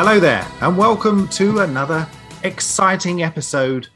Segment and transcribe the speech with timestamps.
[0.00, 2.08] Hello there, and welcome to another
[2.44, 3.88] exciting episode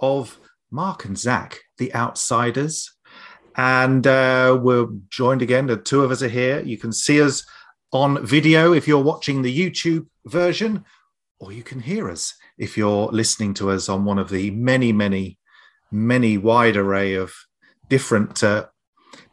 [0.00, 0.40] of
[0.70, 2.90] Mark and Zac, the Outsiders.
[3.56, 5.66] And uh, we're joined again.
[5.66, 6.60] The two of us are here.
[6.60, 7.44] You can see us
[7.92, 10.82] on video if you're watching the YouTube version,
[11.40, 14.94] or you can hear us if you're listening to us on one of the many,
[14.94, 15.36] many,
[15.92, 17.34] many wide array of
[17.90, 18.64] different uh,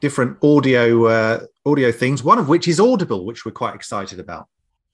[0.01, 2.21] different audio uh, audio things.
[2.21, 4.49] One of which is Audible, which we're quite excited about.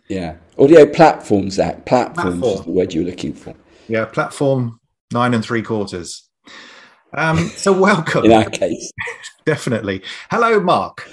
[0.10, 1.56] Yeah, audio platforms.
[1.56, 2.60] That platforms Platform.
[2.60, 3.56] is the word you're looking for.
[3.88, 4.80] Yeah, platform
[5.12, 6.30] nine and three quarters.
[7.16, 8.26] Um, so welcome.
[8.26, 8.92] In our case,
[9.46, 10.04] definitely.
[10.30, 11.10] Hello, Mark.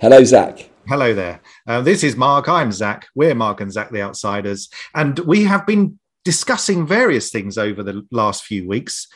[0.00, 0.70] Hello, Zac.
[0.86, 1.40] Hello there.
[1.66, 2.48] Uh, this is Mark.
[2.48, 3.08] I'm Zac.
[3.16, 8.06] We're Mark and Zac, the Outsiders, and we have been discussing various things over the
[8.12, 9.08] last few weeks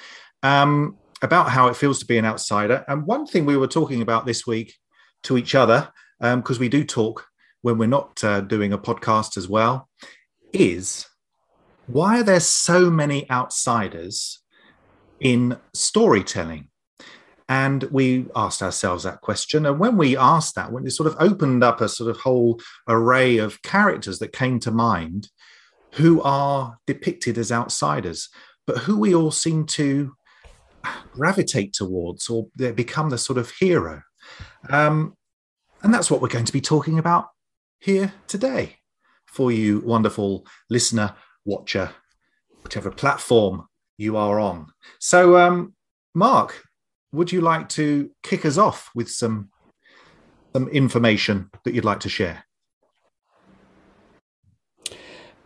[0.42, 2.84] um, about how it feels to be an outsider.
[2.88, 4.74] And one thing we were talking about this week
[5.24, 5.88] to each other,
[6.20, 7.26] because um, we do talk
[7.62, 9.88] when we're not uh, doing a podcast as well,
[10.52, 11.06] is
[11.86, 14.40] why are there so many outsiders
[15.20, 16.68] in storytelling?
[17.48, 19.66] And we asked ourselves that question.
[19.66, 22.60] And when we asked that, when it sort of opened up a sort of whole
[22.88, 25.28] array of characters that came to mind
[25.94, 28.28] who are depicted as outsiders,
[28.66, 30.14] but who we all seem to
[31.12, 34.02] gravitate towards or become the sort of hero.
[34.70, 35.14] Um,
[35.82, 37.28] and that's what we're going to be talking about
[37.82, 38.76] here today
[39.26, 41.90] for you, wonderful listener, watcher,
[42.60, 43.66] whatever platform
[43.98, 44.68] you are on.
[45.00, 45.74] So, um,
[46.14, 46.62] Mark,
[47.12, 49.48] would you like to kick us off with some
[50.54, 52.44] some information that you'd like to share?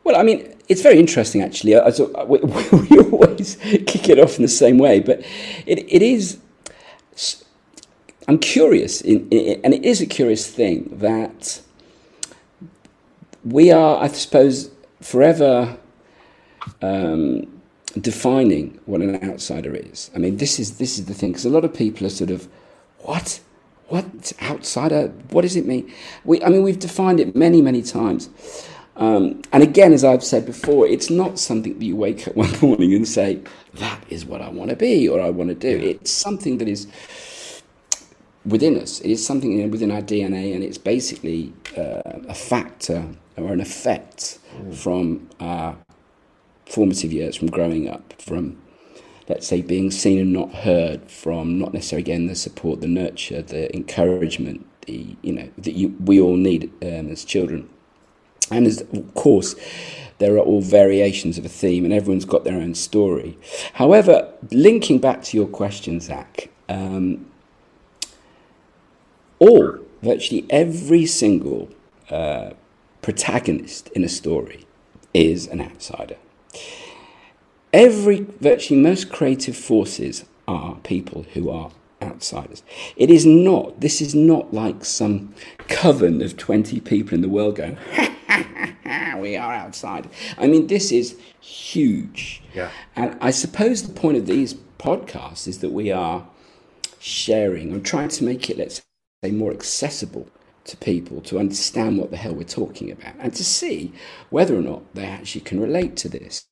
[0.04, 1.74] Well, I mean, it's very interesting, actually.
[2.26, 5.20] we, we, always kick it off in the same way, but
[5.64, 6.38] it, it is.
[8.28, 11.62] I'm curious, in, in, and it is a curious thing that
[13.46, 14.70] we are, I suppose,
[15.00, 15.76] forever
[16.82, 17.62] um,
[18.00, 20.10] defining what an outsider is.
[20.14, 22.30] I mean, this is this is the thing because a lot of people are sort
[22.30, 22.48] of,
[22.98, 23.40] what,
[23.86, 25.08] what outsider?
[25.30, 25.92] What does it mean?
[26.24, 28.28] We, I mean, we've defined it many, many times.
[28.96, 32.52] Um, and again, as I've said before, it's not something that you wake up one
[32.60, 33.40] morning and say,
[33.74, 35.78] that is what I want to be or I want to do.
[35.86, 36.88] It's something that is
[38.44, 39.00] within us.
[39.00, 44.38] It is something within our DNA, and it's basically uh, a factor or an effect
[44.56, 44.74] mm.
[44.74, 45.76] from our
[46.66, 48.60] formative years, from growing up, from
[49.28, 53.42] let's say being seen and not heard, from not necessarily getting the support, the nurture,
[53.42, 57.68] the encouragement, the you know that you, we all need um, as children,
[58.50, 59.54] and as, of course.
[60.18, 63.36] There are all variations of a theme, and everyone's got their own story.
[63.74, 67.30] However, linking back to your question, Zac, um,
[69.38, 71.68] all, virtually every single
[72.10, 72.52] uh,
[73.06, 74.66] protagonist in a story
[75.14, 76.16] is an outsider.
[77.72, 81.70] Every, virtually most creative forces are people who are
[82.02, 82.64] outsiders.
[82.96, 85.32] It is not, this is not like some
[85.68, 87.78] coven of 20 people in the world going,
[89.20, 90.10] we are outside.
[90.36, 92.42] I mean, this is huge.
[92.54, 92.72] Yeah.
[92.96, 96.26] And I suppose the point of these podcasts is that we are
[96.98, 98.82] sharing and trying to make it, let's
[99.22, 100.28] say, more accessible
[100.66, 103.92] to people to understand what the hell we're talking about and to see
[104.30, 106.44] whether or not they actually can relate to this.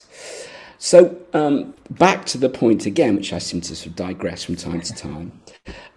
[0.78, 4.56] So, um, back to the point again, which I seem to sort of digress from
[4.56, 5.40] time to time.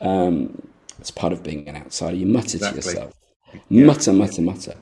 [0.02, 0.68] Um,
[1.00, 2.16] it's part of being an outsider.
[2.16, 2.82] You mutter exactly.
[2.82, 3.14] to yourself,
[3.70, 3.86] yeah.
[3.86, 4.76] mutter, mutter, mutter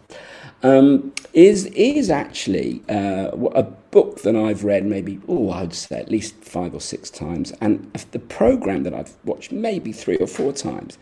[0.64, 6.10] um, is is actually uh, a book that I've read maybe oh I'd say at
[6.10, 10.54] least five or six times, and the program that I've watched maybe three or four
[10.54, 10.98] times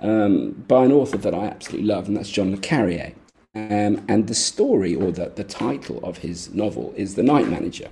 [0.00, 3.14] um, by an author that I absolutely love, and that's John le Carre.
[3.54, 7.88] Um, and the story or the, the title of his novel is The Night Manager,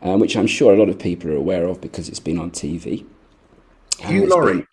[0.00, 2.50] um, which I'm sure a lot of people are aware of because it's been on
[2.52, 3.04] TV.
[3.98, 4.58] Hugh Laurie.
[4.58, 4.66] Been,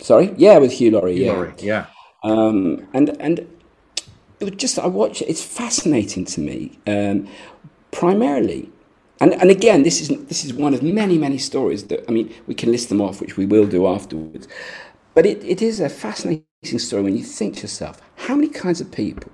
[0.00, 1.32] sorry, yeah, with Hugh Laurie, Hugh yeah.
[1.32, 1.86] Laurie, yeah.
[2.24, 3.46] Um, and and
[4.42, 5.28] it was just I watch it.
[5.28, 7.28] It's fascinating to me, um,
[7.92, 8.68] primarily.
[9.20, 12.34] And, and again, this is this is one of many many stories that I mean
[12.48, 14.48] we can list them off, which we will do afterwards.
[15.14, 18.80] But it, it is a fascinating story when you think to yourself, how many kinds
[18.80, 19.30] of people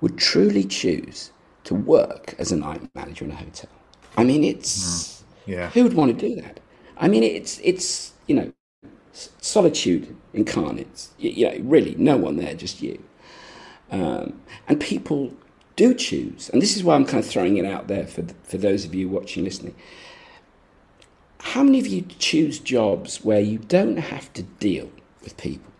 [0.00, 1.30] would truly choose
[1.64, 3.70] to work as a night manager in a hotel?
[4.16, 5.22] I mean, it's mm.
[5.46, 5.70] yeah.
[5.70, 6.58] Who would want to do that?
[6.96, 8.52] I mean, it's it's you know
[9.12, 11.06] solitude incarnate.
[11.18, 12.98] You, you know, really, no one there, just you.
[13.94, 15.32] Um, and people
[15.76, 18.34] do choose, and this is why I'm kind of throwing it out there for, the,
[18.42, 19.76] for those of you watching, listening.
[21.38, 24.90] How many of you choose jobs where you don't have to deal
[25.22, 25.72] with people?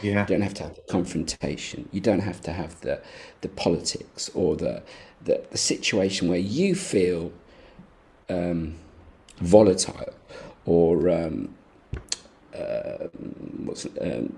[0.00, 0.22] Yeah.
[0.22, 1.88] You don't have to have the confrontation.
[1.92, 3.02] You don't have to have the
[3.42, 4.82] the politics or the
[5.24, 7.32] the, the situation where you feel
[8.30, 8.76] um,
[9.40, 10.14] volatile
[10.64, 11.54] or um,
[12.54, 13.08] uh,
[13.64, 14.32] what's um,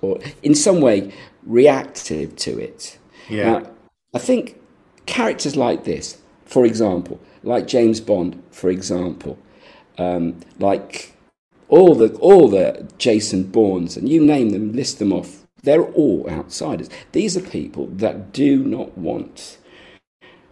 [0.00, 1.12] or in some way
[1.44, 2.98] reactive to it.
[3.28, 3.52] Yeah.
[3.52, 3.70] Now,
[4.14, 4.60] I think
[5.06, 9.38] characters like this, for example, like James Bond, for example,
[9.98, 11.14] um, like
[11.68, 15.46] all the all the Jason Bournes, and you name them, list them off.
[15.62, 16.88] They're all outsiders.
[17.12, 19.58] These are people that do not want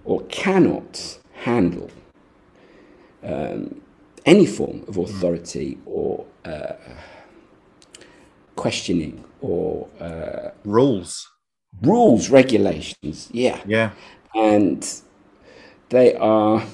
[0.05, 1.91] or cannot handle
[3.23, 3.81] um,
[4.27, 6.75] any form of authority or uh,
[8.57, 11.29] questioning or uh, Rules.
[11.83, 13.29] rules, regulations.
[13.33, 13.61] Yeah.
[13.67, 13.91] Yeah.
[14.35, 14.87] And
[15.91, 16.65] they are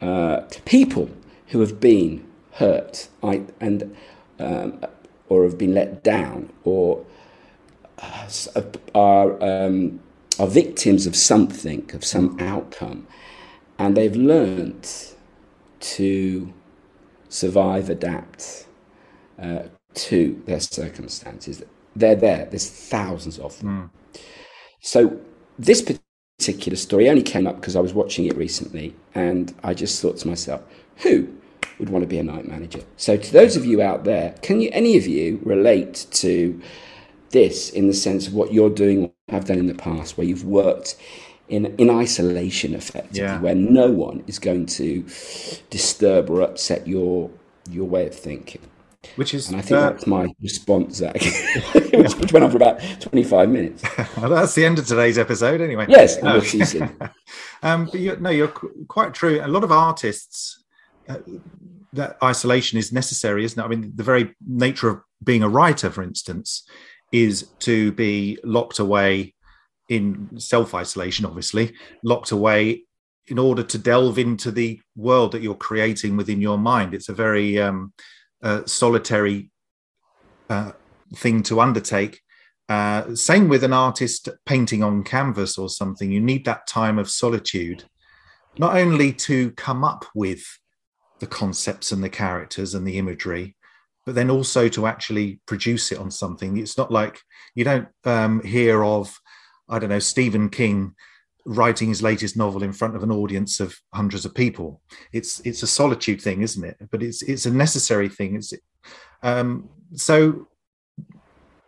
[0.00, 1.10] uh, people
[1.48, 3.96] who have been hurt I, and
[4.38, 4.84] um,
[5.28, 7.04] or have been let down or
[7.98, 8.62] uh,
[8.94, 10.00] are um,
[10.38, 13.06] are victims of something of some outcome,
[13.78, 15.14] and they've learnt
[15.80, 16.52] to
[17.28, 18.66] survive, adapt
[19.40, 19.62] uh,
[19.94, 21.62] to their circumstances.
[21.94, 22.46] They're there.
[22.46, 23.90] There's thousands of them.
[24.14, 24.18] Hmm.
[24.80, 25.20] So
[25.58, 25.82] this
[26.38, 30.16] particular story only came up because I was watching it recently, and I just thought
[30.18, 30.62] to myself,
[30.96, 31.28] who
[31.78, 32.80] would want to be a night manager?
[32.96, 36.60] So to those of you out there, can you any of you relate to
[37.30, 40.26] this in the sense of what you're doing or have done in the past, where
[40.26, 40.96] you've worked
[41.48, 43.40] in in isolation effectively, Yeah.
[43.40, 45.04] where no one is going to
[45.70, 47.30] disturb or upset your
[47.70, 48.60] your way of thinking?
[49.16, 52.80] Which is And I think that's my response, Zac, which, which went on for about
[53.00, 53.82] 25 minutes.
[54.16, 55.86] well, that's the end of today's episode, anyway.
[55.88, 56.96] Yes, we'll see you soon.
[57.62, 59.40] um, but you no, you're qu- quite true.
[59.44, 60.62] A lot of artists,
[61.08, 61.18] uh,
[61.92, 63.64] that isolation is necessary, isn't it?
[63.64, 66.66] I mean, the very nature of being a writer, for instance,
[67.10, 69.34] is to be locked away
[69.88, 72.84] in self isolation, obviously, locked away
[73.28, 76.94] in order to delve into the world that you're creating within your mind.
[76.94, 77.92] It's a very um,
[78.66, 79.50] solitary
[80.48, 80.72] uh,
[81.14, 82.20] thing to undertake.
[82.68, 86.10] Uh, same with an artist painting on canvas or something.
[86.10, 87.84] You need that time of solitude,
[88.58, 90.42] not only to come up with
[91.20, 93.56] the concepts and the characters and the imagery,
[94.04, 96.56] but then also to actually produce it on something.
[96.56, 97.20] It's not like
[97.54, 99.16] you don't um, hear of,
[99.68, 100.94] I don't know, Stephen King
[101.44, 104.80] writing his latest novel in front of an audience of hundreds of people.
[105.12, 106.76] It's it's a solitude thing, isn't it?
[106.90, 108.36] But it's it's a necessary thing.
[108.36, 108.52] It's
[109.22, 110.48] um, so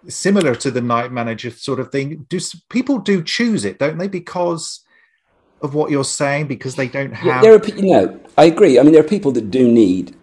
[0.08, 2.26] similar to the night manager sort of thing.
[2.28, 2.38] Do
[2.68, 4.08] people do choose it, don't they?
[4.08, 4.84] Because
[5.62, 7.42] of what you're saying, because they don't Yeah, have.
[7.42, 8.78] there are, you know, I agree.
[8.78, 10.14] I mean, there are people that do need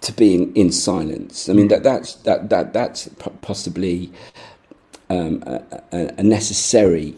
[0.00, 1.48] to be in, in silence.
[1.48, 3.08] I mean, that that's that that that's
[3.42, 4.10] possibly
[5.10, 7.14] um, a, a necessary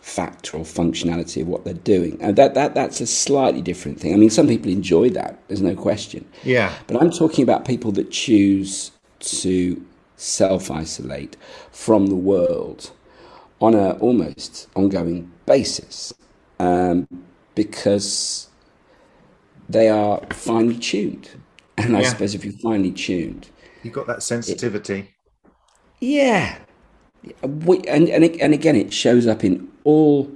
[0.00, 4.12] factor or functionality of what they're doing, and that that that's a slightly different thing.
[4.14, 5.38] I mean, some people enjoy that.
[5.48, 6.24] There's no question.
[6.44, 9.84] yeah, But I'm talking about people that choose to
[10.16, 11.36] self isolate
[11.72, 12.90] from the world
[13.60, 16.14] on a almost ongoing basis
[16.58, 17.06] um,
[17.54, 18.48] because
[19.68, 21.30] they are finely tuned.
[21.76, 22.08] And I Yeah.
[22.08, 23.48] suppose if you're finely tuned,
[23.82, 25.10] you've got that sensitivity.
[26.00, 26.58] yeah.
[27.42, 30.30] We, and, and, it- and again, it shows up in all.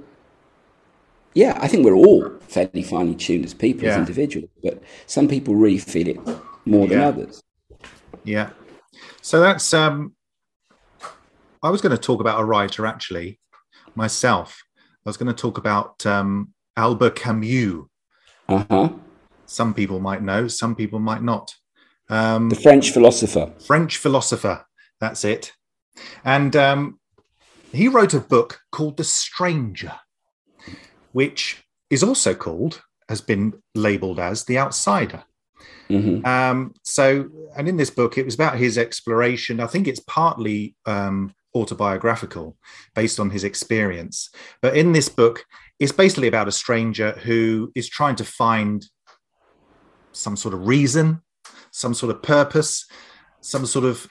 [1.33, 5.53] Yeah, I think we're all fairly finely tuned as people, as individuals, but some people
[5.55, 6.19] really feel it
[6.65, 7.07] more than Yeah.
[7.07, 7.43] others.
[8.23, 8.51] Yeah.
[9.21, 10.15] So that's um
[11.61, 13.39] I was going to talk about a writer actually
[13.95, 14.63] myself.
[15.05, 17.83] I was going to talk about um Albert Camus.
[18.47, 18.89] Uh huh.
[19.45, 21.53] Some people might know, some people might not.
[22.09, 23.51] Um The French philosopher.
[23.65, 24.65] French philosopher.
[25.01, 25.51] That's it.
[26.23, 26.99] And um,
[27.75, 29.93] he wrote a book called The Stranger,
[31.11, 35.23] which is also called, has been labeled as The Outsider.
[35.87, 39.59] hmm Um, so, and in this book, it was about his exploration.
[39.59, 42.57] I think it's partly um, autobiographical,
[42.93, 44.29] based on his experience.
[44.61, 45.45] But in this book,
[45.79, 48.85] it's basically about a stranger who is trying to find
[50.11, 51.21] some sort of reason,
[51.71, 52.85] some sort of purpose,
[53.41, 54.07] some sort of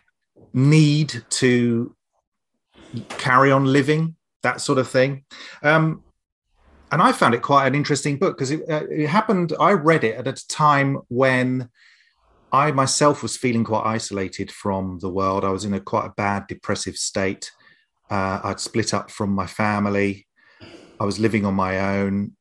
[0.53, 1.95] need to
[3.09, 5.25] carry on living, that sort of thing.
[5.63, 6.03] Um,
[6.93, 9.53] and I found it quite an interesting book because it, uh, it happened.
[9.59, 11.69] I read it at a time when
[12.53, 15.45] I myself was feeling quite isolated from the world.
[15.45, 17.51] I was in a quite a bad depressive state.
[18.09, 20.29] Uh, I'd split up from my family.
[21.01, 22.37] I was living on my own.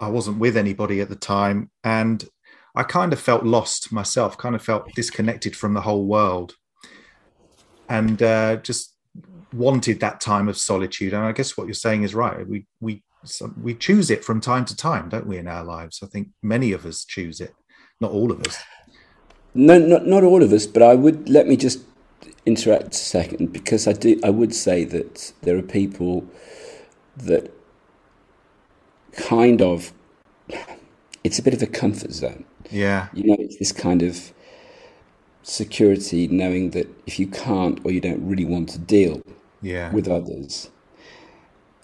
[0.00, 2.28] I wasn't with anybody at the time, and
[2.74, 4.36] I kind of felt lost myself.
[4.36, 6.56] Kind of felt disconnected from the whole world,
[7.88, 8.96] and uh, just
[9.52, 11.12] wanted that time of solitude.
[11.12, 12.46] And I guess what you're saying is right.
[12.46, 13.02] We we
[13.60, 16.00] we choose it from time to time, don't we, in our lives?
[16.02, 17.54] I think many of us choose it,
[18.00, 18.62] not all of us.
[19.54, 20.66] No, not not all of us.
[20.66, 21.80] But I would let me just
[22.46, 24.18] interact a second because I do.
[24.24, 26.26] I would say that there are people
[27.16, 27.52] that
[29.12, 29.92] kind of
[31.24, 32.44] it's a bit of a comfort zone.
[32.70, 33.08] Yeah.
[33.12, 34.32] You know, it's this kind of
[35.42, 39.22] security knowing that if you can't or you don't really want to deal
[39.62, 39.90] yeah.
[39.92, 40.70] with others,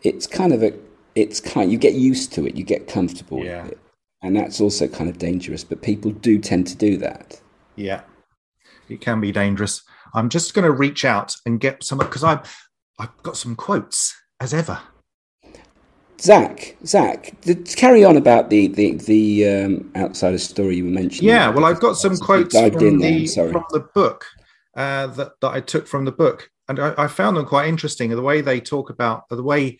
[0.03, 0.75] it's kind of a
[1.15, 3.63] it's kind you get used to it, you get comfortable yeah.
[3.63, 3.79] with it.
[4.23, 7.41] And that's also kind of dangerous, but people do tend to do that.
[7.77, 8.03] Yeah.
[8.89, 9.83] It can be dangerous.
[10.15, 12.69] I'm just going to reach out and get some because I've
[12.99, 14.81] I've got some quotes as ever.
[16.21, 17.33] Zac, Zac,
[17.77, 21.31] carry on about the the the um, outsider story you were mentioning.
[21.31, 24.25] Yeah, well, I've got some quotes from the, from the book
[24.77, 28.11] uh, that that I took from the book, and I, I, found them quite interesting.
[28.11, 29.79] The way they talk about the way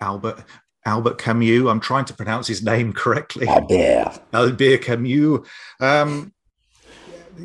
[0.00, 0.44] Albert
[0.84, 1.66] Albert Camus.
[1.68, 3.46] I'm trying to pronounce his name correctly.
[3.48, 5.40] Albert Albert Camus.
[5.80, 6.32] Um,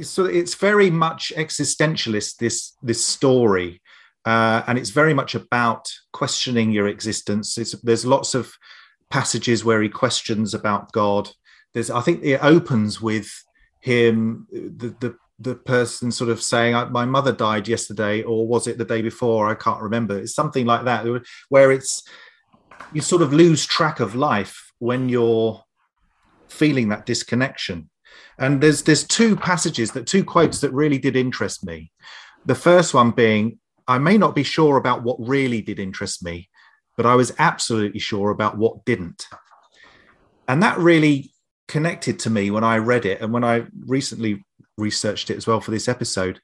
[0.01, 2.37] so it's very much existentialist.
[2.37, 3.81] This this story
[4.25, 7.57] uh, and it's very much about questioning your existence.
[7.57, 8.53] It's, there's lots of
[9.09, 11.29] passages where he questions about God.
[11.73, 13.29] There's, I think, it opens with
[13.81, 18.67] him, the the, the person sort of saying, uh, "My mother died yesterday," or was
[18.67, 19.49] it the day before?
[19.49, 20.17] I can't remember.
[20.17, 21.05] It's something like that,
[21.49, 22.03] where it's
[22.93, 25.63] you sort of lose track of life when you're
[26.47, 27.89] feeling that disconnection.
[28.37, 31.91] And there's there's two passages that two quotes that really did interest me.
[32.45, 36.49] The first one being, I may not be sure about what really did interest me,
[36.97, 39.27] but I was absolutely sure about what didn't.
[40.47, 41.31] And that really
[41.67, 44.43] connected to me when I read it and when I recently
[44.77, 46.39] researched it as well for this episode,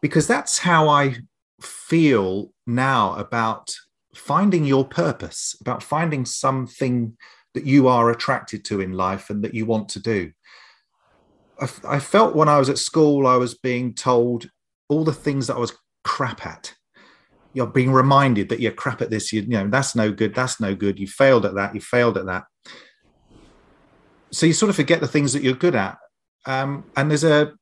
[0.00, 1.16] because that's how I
[1.60, 3.70] feel now about
[4.14, 7.16] finding your purpose, about finding something
[7.54, 10.32] that you are attracted to in life and that you want to do.
[11.60, 14.48] I, I felt when I was at school, I was being told
[14.88, 16.74] all the things that I was crap at
[17.52, 20.60] you're being reminded that you're crap at this you, you know that's no good that's
[20.60, 22.44] no good you failed at that you failed at that
[24.30, 25.98] so you sort of forget the things that you're good at
[26.46, 27.52] um, and there's a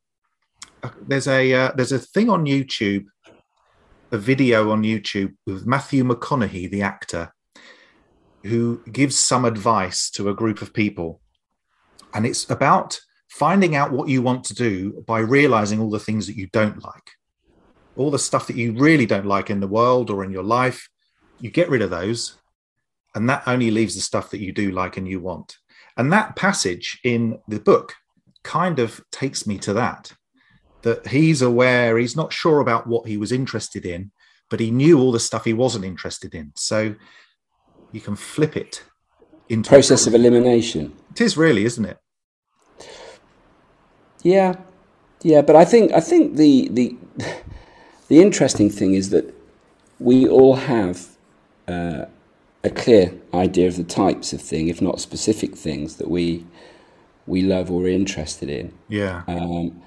[1.02, 3.04] there's a uh, there's a thing on youtube
[4.12, 7.32] a video on youtube with matthew mcconaughey the actor
[8.44, 11.20] who gives some advice to a group of people
[12.14, 16.26] and it's about finding out what you want to do by realizing all the things
[16.26, 17.10] that you don't like
[17.98, 20.88] all the stuff that you really don't like in the world or in your life,
[21.40, 22.38] you get rid of those.
[23.14, 25.56] And that only leaves the stuff that you do like and you want.
[25.96, 27.94] And that passage in the book
[28.48, 30.14] kind of takes me to that
[30.82, 34.10] that he's aware, he's not sure about what he was interested in,
[34.48, 36.52] but he knew all the stuff he wasn't interested in.
[36.56, 36.94] So
[37.92, 38.84] you can flip it
[39.50, 40.96] into process of elimination.
[41.10, 41.98] It is really, isn't it?
[44.22, 44.54] Yeah.
[45.22, 46.96] Yeah, but I think I think the the
[48.08, 49.34] the interesting thing is that
[49.98, 51.08] we all have
[51.66, 52.04] uh,
[52.62, 56.46] a clear idea of the types of thing, if not specific things that we
[57.28, 58.72] we love or are interested in.
[58.88, 59.22] Yeah.
[59.28, 59.82] Um,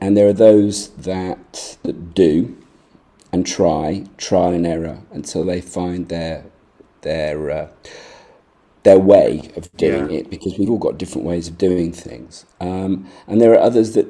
[0.00, 2.56] and there are those that that do
[3.32, 6.44] and try trial and error until they find their
[7.02, 7.68] their uh,
[8.82, 10.20] their way of doing yeah.
[10.20, 12.44] it because we've all got different ways of doing things.
[12.60, 14.08] Um, and there are others that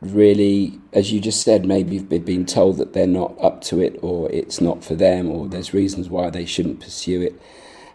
[0.00, 3.98] really, as you just said, maybe they've been told that they're not up to it
[4.02, 7.40] or it's not for them or there's reasons why they shouldn't pursue it.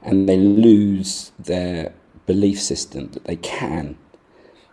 [0.01, 1.93] And they lose their
[2.25, 3.97] belief system that they can.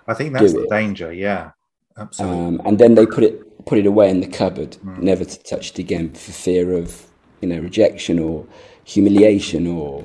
[0.06, 0.70] I think that's the it.
[0.70, 1.52] danger, yeah.
[1.96, 2.46] Absolutely.
[2.46, 4.98] Um, and then they put it put it away in the cupboard, mm.
[4.98, 7.06] never to touch it again for fear of,
[7.40, 8.46] you know, rejection or
[8.84, 10.04] humiliation or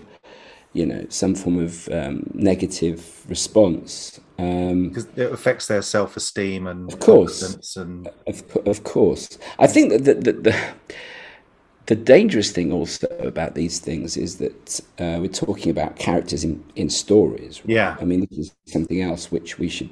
[0.74, 6.94] you know some form of um, negative response um, because it affects their self-esteem and
[6.94, 10.56] of course and of, of course i think that the, the, the,
[11.88, 16.64] the dangerous thing also about these things is that uh, we're talking about characters in,
[16.76, 17.70] in stories right?
[17.70, 19.90] yeah i mean this is something else which we should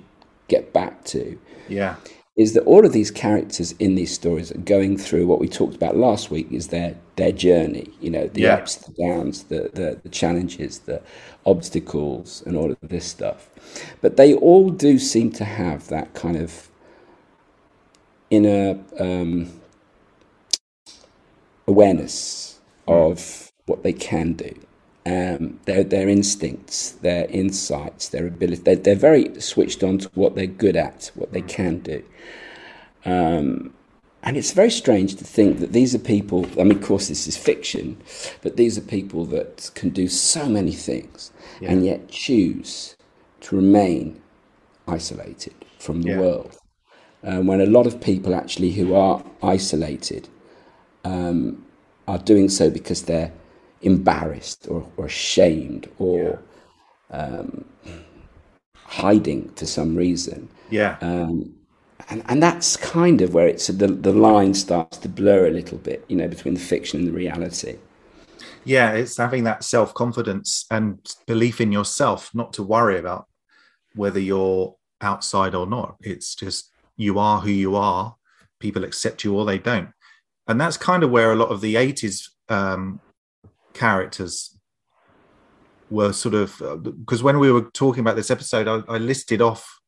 [0.47, 1.37] get back to
[1.67, 1.95] yeah
[2.35, 5.73] is that all of these characters in these stories are going through what we talked
[5.73, 8.55] about last week is their their journey you know the yeah.
[8.55, 11.01] ups the downs the, the, the challenges the
[11.45, 13.49] obstacles and all of this stuff
[14.01, 16.69] but they all do seem to have that kind of
[18.29, 19.49] inner um,
[21.67, 24.53] awareness of what they can do
[25.05, 28.61] um, their their instincts, their insights, their ability.
[28.63, 32.03] They're, they're very switched on to what they're good at, what they can do.
[33.05, 33.73] Um,
[34.25, 37.27] And it's very strange to think that these are people, I mean, of course, this
[37.27, 37.97] is fiction,
[38.41, 41.31] but these are people that can do so many things
[41.61, 41.71] yeah.
[41.71, 42.95] and yet choose
[43.41, 44.19] to remain
[44.87, 46.19] isolated from the yeah.
[46.19, 46.57] world.
[47.23, 50.27] Um, when a lot of people actually who are isolated
[51.05, 51.65] um,
[52.07, 53.31] are doing so because they're
[53.81, 56.41] embarrassed or, or ashamed or
[57.11, 57.17] yeah.
[57.17, 57.65] um,
[58.75, 60.49] hiding for some reason.
[60.69, 60.97] Yeah.
[61.01, 61.55] Um,
[62.09, 65.77] and, and that's kind of where it's the, the line starts to blur a little
[65.77, 67.77] bit, you know, between the fiction and the reality.
[68.63, 73.27] Yeah, it's having that self confidence and belief in yourself, not to worry about
[73.93, 75.95] whether you're outside or not.
[76.01, 78.15] It's just you are who you are.
[78.59, 79.89] People accept you or they don't.
[80.47, 82.99] And that's kind of where a lot of the 80s um,
[83.73, 84.57] characters
[85.89, 89.41] were sort of, because uh, when we were talking about this episode, I, I listed
[89.41, 89.79] off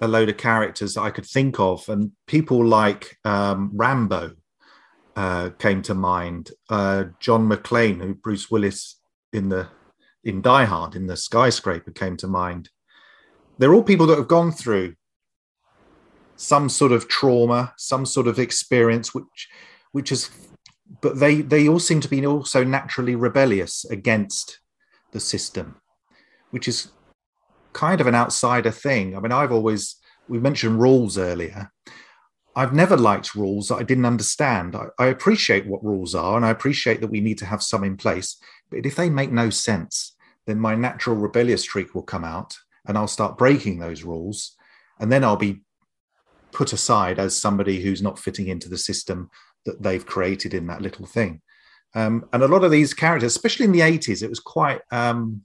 [0.00, 4.32] a load of characters that I could think of, and people like um, Rambo
[5.16, 6.50] uh, came to mind.
[6.68, 9.00] Uh, John McClane, who Bruce Willis
[9.32, 9.68] in the
[10.22, 12.70] in Die Hard in the skyscraper, came to mind.
[13.58, 14.94] They're all people that have gone through
[16.36, 19.48] some sort of trauma, some sort of experience, which
[19.92, 20.30] which is,
[21.00, 24.58] but they they all seem to be also naturally rebellious against
[25.12, 25.80] the system,
[26.50, 26.88] which is
[27.74, 29.14] kind of an outsider thing.
[29.14, 29.96] I mean, I've always,
[30.28, 31.70] we mentioned rules earlier.
[32.56, 34.76] I've never liked rules that I didn't understand.
[34.76, 37.82] I, I, appreciate what rules are and I appreciate that we need to have some
[37.82, 38.36] in place.
[38.70, 40.14] But if they make no sense,
[40.46, 44.54] then my natural rebellious streak will come out and I'll start breaking those rules.
[45.00, 45.62] And then I'll be
[46.54, 49.30] put aside as somebody who's not fitting into the system
[49.66, 51.42] that they've created in that little thing.
[51.94, 55.42] Um, and a lot of these characters, especially in the 80s, it was quite um,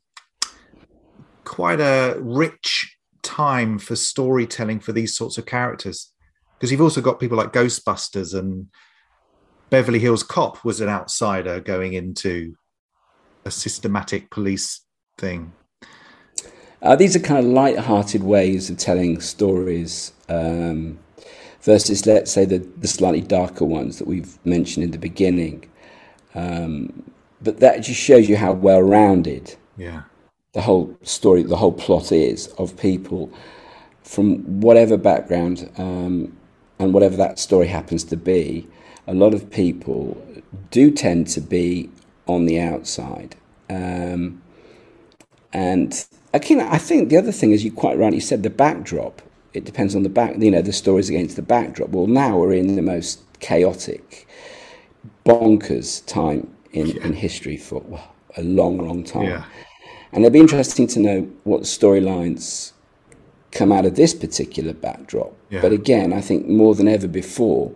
[1.44, 6.13] quite a rich time for storytelling for these sorts of characters
[6.58, 8.67] because you've also got people like ghostbusters and
[9.69, 12.54] beverly hills cop was an outsider going into
[13.45, 14.82] a systematic police
[15.17, 15.52] thing
[16.82, 20.98] uh, these are kind of light-hearted ways of telling stories um,
[21.62, 25.70] versus let's say the, the slightly darker ones that we've mentioned in the beginning
[26.36, 27.04] um,
[27.42, 30.04] but that just shows you how well rounded yeah
[30.54, 33.32] the whole story, the whole plot is of people
[34.04, 36.36] from whatever background um,
[36.80, 38.68] and whatever that story happens to be.
[39.08, 40.22] A lot of people
[40.72, 41.89] do tend to be
[42.28, 43.36] on the outside.
[43.70, 44.42] Um,
[45.54, 49.22] and again, I think the other thing is you quite rightly said the backdrop.
[49.54, 51.89] It depends on the back, you know, the stories against the backdrop.
[51.89, 54.28] Well, now we're in the most chaotic,
[55.26, 57.04] bonkers time in, yeah.
[57.04, 59.26] in history for well, a long, long time.
[59.26, 59.46] Yeah.
[60.12, 62.74] And it'll be interesting to know what storylines
[63.52, 65.34] come out of this particular backdrop.
[65.50, 65.62] Yeah.
[65.62, 67.74] But again, I think more than ever before,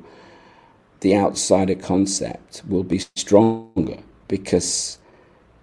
[1.00, 5.00] the outsider concept will be stronger because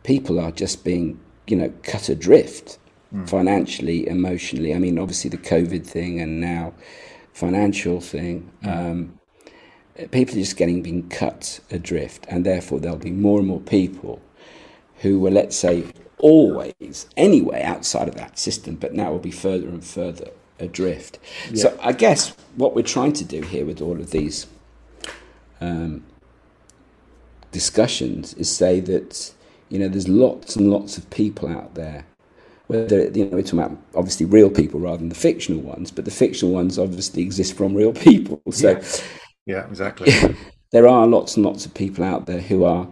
[0.02, 2.78] people are just being, you know, cut adrift
[3.14, 3.28] mm.
[3.28, 4.74] financially, emotionally.
[4.74, 6.74] I mean, obviously the COVID thing and now
[7.32, 8.50] financial thing.
[8.62, 8.90] Mm.
[8.90, 9.20] Um,
[10.10, 14.20] people are just getting being cut adrift, and therefore there'll be more and more people
[14.96, 15.84] who were, let's say,
[16.18, 21.18] always anyway outside of that system, but now will be further and further adrift.
[21.50, 21.62] Yeah.
[21.62, 24.46] So I guess what we're trying to do here with all of these
[25.60, 26.04] um,
[27.52, 29.32] discussions is say that
[29.68, 32.06] you know there's lots and lots of people out there.
[32.70, 36.04] Whether you know we're talking about obviously real people rather than the fictional ones, but
[36.04, 38.40] the fictional ones obviously exist from real people.
[38.50, 38.84] So yeah,
[39.46, 40.12] yeah exactly.
[40.72, 42.88] there are lots and lots of people out there who are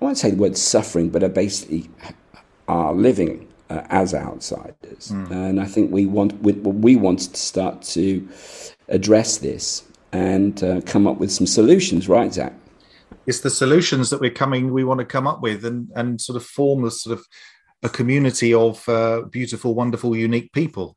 [0.00, 1.88] I won't say the word suffering, but are basically
[2.68, 5.10] are living uh, as outsiders.
[5.10, 5.30] Mm.
[5.30, 8.28] And I think we want we, we wanted to start to
[8.88, 12.52] address this and uh, come up with some solutions, right, Zac?
[13.26, 14.72] It's the solutions that we're coming.
[14.72, 17.26] We want to come up with and and sort of form the sort of
[17.84, 20.96] a community of uh, beautiful, wonderful, unique people.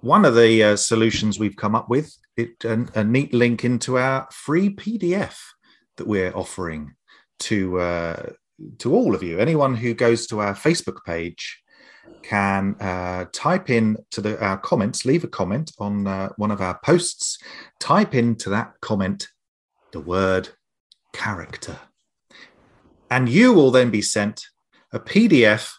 [0.00, 3.98] One of the uh, solutions we've come up with it a, a neat link into
[3.98, 5.36] our free PDF
[5.96, 6.94] that we're offering
[7.40, 8.30] to uh,
[8.78, 9.38] to all of you.
[9.38, 11.62] Anyone who goes to our Facebook page
[12.22, 16.60] can uh, type in to the our comments, leave a comment on uh, one of
[16.60, 17.38] our posts.
[17.80, 19.28] Type into that comment
[19.92, 20.50] the word
[21.12, 21.78] character,
[23.10, 24.46] and you will then be sent
[24.92, 25.72] a PDF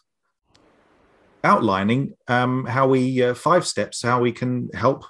[1.45, 5.05] outlining um, how we uh, five steps how we can help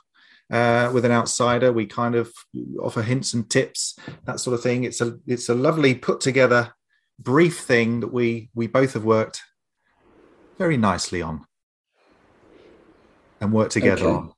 [0.51, 1.71] uh, with an outsider.
[1.73, 2.31] We kind of
[2.81, 4.83] offer hints and tips, that sort of thing.
[4.83, 6.73] It's a it's a lovely put together
[7.19, 9.41] brief thing that we we both have worked
[10.57, 11.45] very nicely on
[13.41, 14.29] and worked together okay.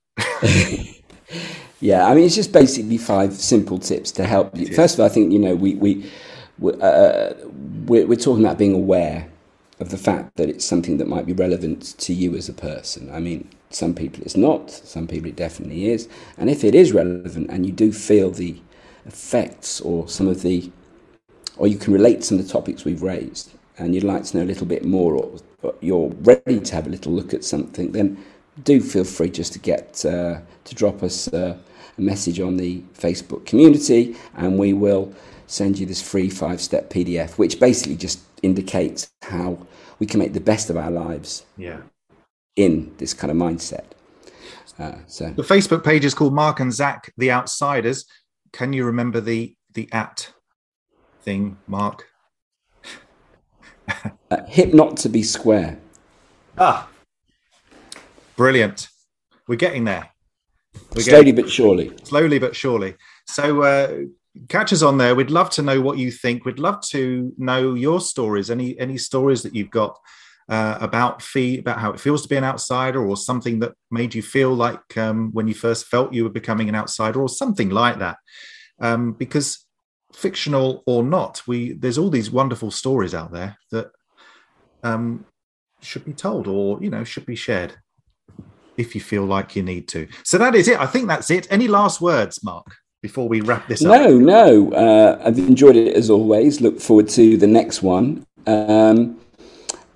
[0.48, 0.94] on.
[1.80, 4.66] Yeah, I mean, it's just basically five simple tips to help you.
[4.74, 6.10] First of all, I think you know we we
[6.82, 7.34] uh,
[7.86, 9.28] we're, we're talking about being aware
[9.80, 13.10] of the fact that it's something that might be relevant to you as a person.
[13.12, 16.92] I mean, some people it's not, some people it definitely is, and if it is
[16.92, 18.60] relevant and you do feel the
[19.06, 20.70] effects or some of the,
[21.56, 24.42] or you can relate some of the topics we've raised, and you'd like to know
[24.42, 25.38] a little bit more, or
[25.80, 28.22] you're ready to have a little look at something, then
[28.64, 31.56] do feel free just to get uh, to drop us uh,
[31.96, 35.12] a message on the Facebook community, and we will
[35.46, 39.66] send you this free five step PDF, which basically just indicates how
[39.98, 41.44] we can make the best of our lives.
[41.56, 41.80] Yeah.
[42.56, 43.84] In this kind of mindset.
[44.78, 48.04] Uh, so the Facebook page is called Mark and Zac, the Outsiders.
[48.52, 50.32] Can you remember the the at
[51.22, 52.06] thing, Mark?
[54.30, 55.78] uh, hip not to be square.
[56.56, 56.88] Ah,
[58.36, 58.88] brilliant.
[59.48, 60.10] We're getting there.
[60.94, 61.92] We're slowly getting, but surely.
[62.04, 62.94] Slowly but surely.
[63.26, 63.98] So uh,
[64.48, 65.14] catch us on there.
[65.14, 66.44] We'd love to know what you think.
[66.44, 68.50] We'd love to know your stories.
[68.50, 69.98] Any any stories that you've got
[70.48, 74.14] uh, about fee about how it feels to be an outsider, or something that made
[74.14, 77.70] you feel like um, when you first felt you were becoming an outsider, or something
[77.70, 78.18] like that.
[78.80, 79.66] Um, because
[80.12, 83.90] fictional or not, we there's all these wonderful stories out there that
[84.82, 85.26] um,
[85.82, 87.74] should be told, or you know, should be shared
[88.76, 90.06] if you feel like you need to.
[90.22, 90.78] So that is it.
[90.80, 91.48] I think that's it.
[91.50, 92.66] Any last words, Mark?
[93.08, 94.02] Before we wrap this up?
[94.02, 94.72] No, no.
[94.72, 96.60] Uh, I've enjoyed it as always.
[96.60, 98.26] Look forward to the next one.
[98.46, 99.18] Um,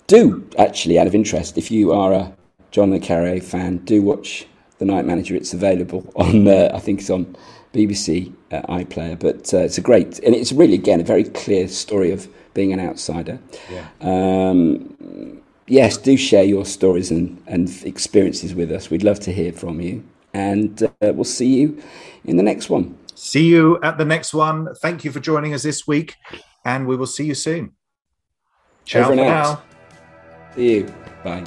[0.07, 2.33] do actually, out of interest, if you are a
[2.71, 4.47] John le Carre fan, do watch
[4.79, 5.35] The Night Manager.
[5.37, 7.37] It's available on, uh, I think it's on
[7.75, 11.69] BBC uh, iPlayer, but uh, it's a great, and it's really, again, a very clear
[11.69, 13.39] story of being an outsider.
[13.71, 13.89] Yeah.
[14.01, 18.89] Um, yes, do share your stories and, and experiences with us.
[18.89, 20.03] We'd love to hear from you.
[20.35, 21.83] And uh, we'll see you
[22.25, 22.97] in the next one.
[23.25, 24.75] See you at the next one.
[24.83, 26.17] Thank you for joining us this week,
[26.65, 27.71] and we will see you soon.
[28.85, 29.63] Ciao for now.
[30.57, 30.95] See you.
[31.23, 31.45] Bye.